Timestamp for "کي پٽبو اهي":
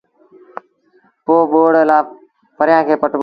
2.87-3.19